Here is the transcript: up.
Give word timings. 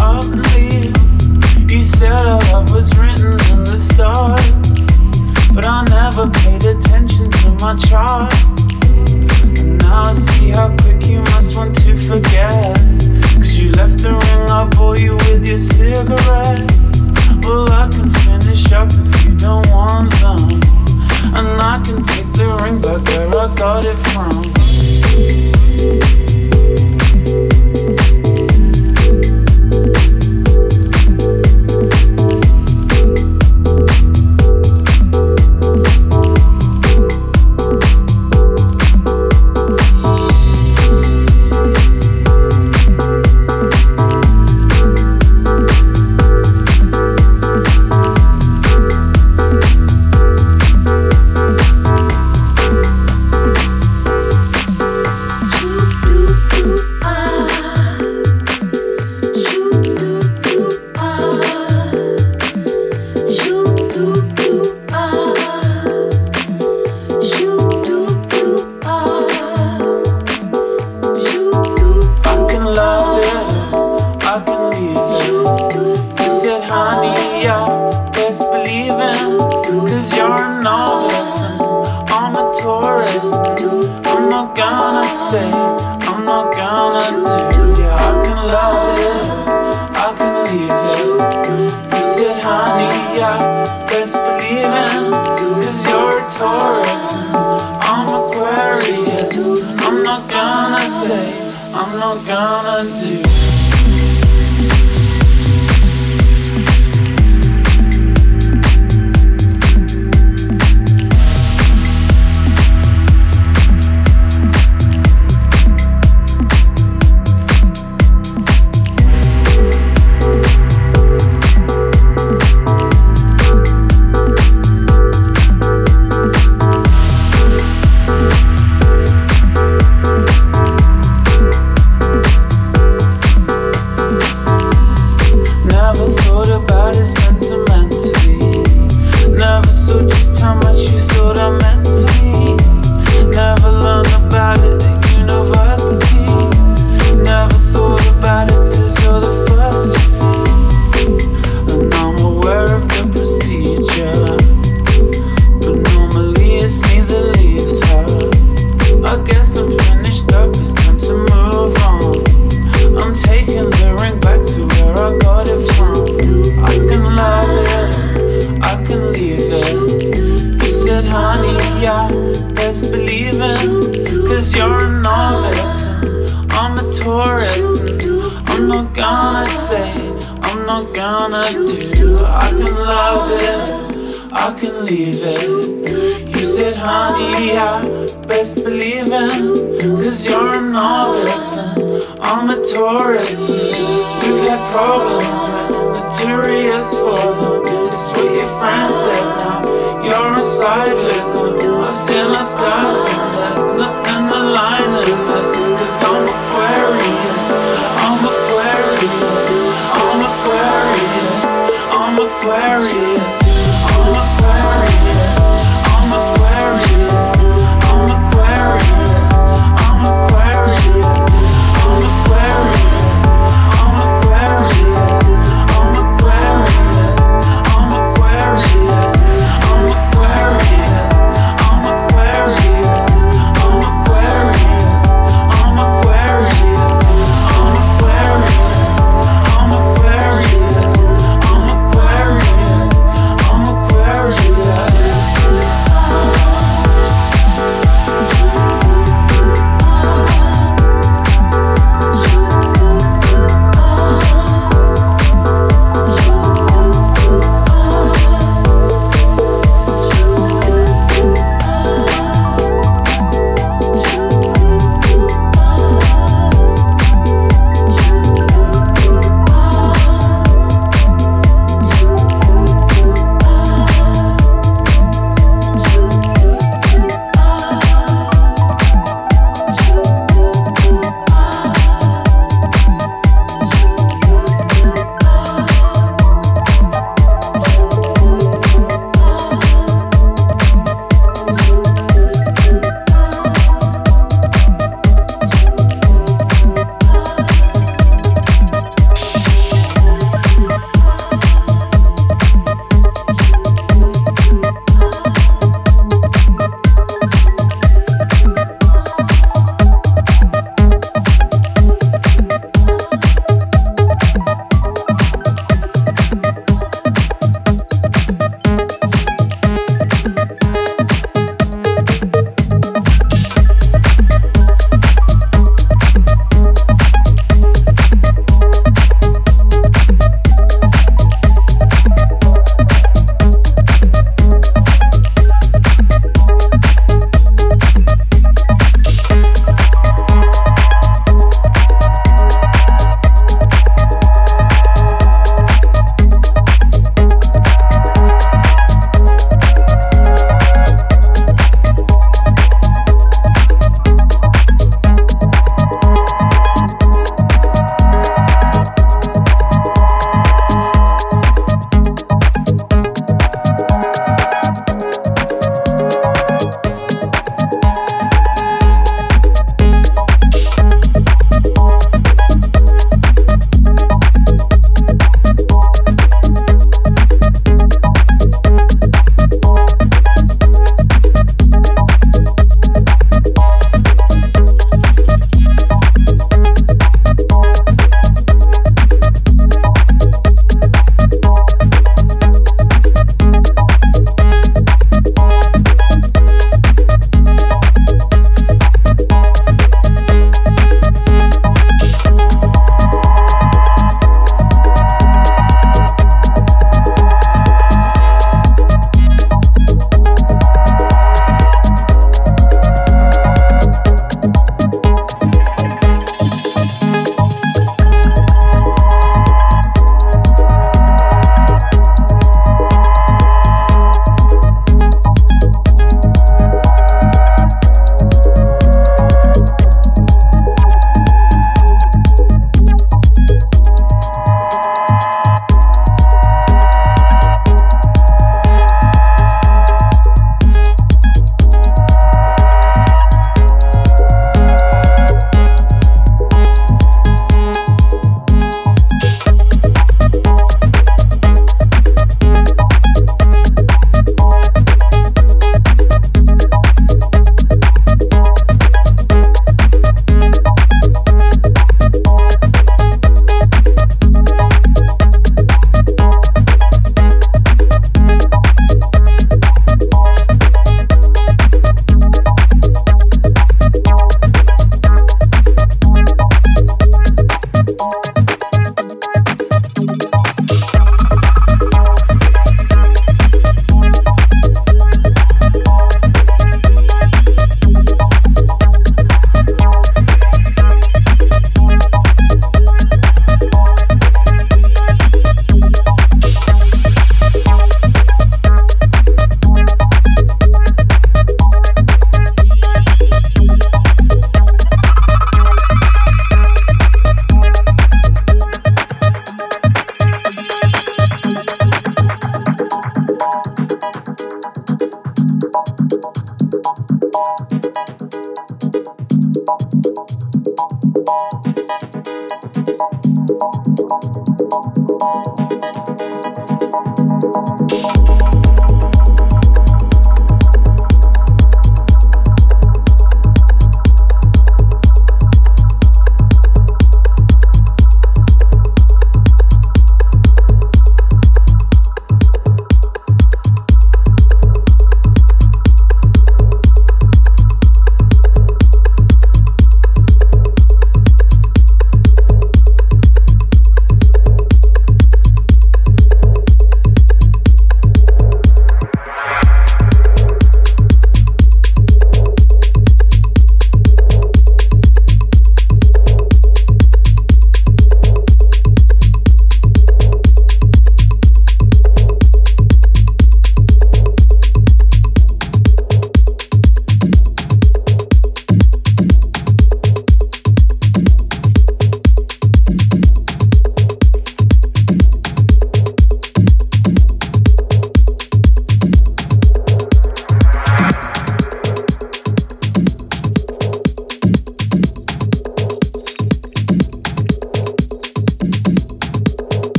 up. 0.00 0.43